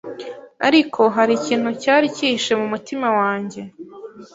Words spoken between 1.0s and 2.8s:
hari ikintu cyari kihishe mu